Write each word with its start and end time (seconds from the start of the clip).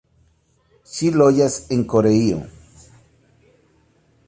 Ŝi 0.93 1.09
loĝas 1.17 1.59
en 1.77 1.85
Koreio. 1.93 2.41